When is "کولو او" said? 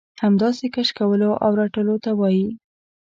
0.99-1.51